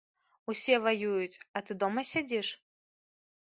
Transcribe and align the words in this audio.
Усе 0.53 0.75
ваююць, 0.85 1.41
а 1.55 1.63
ты 1.69 1.79
дома 1.85 2.07
сядзіш? 2.15 2.53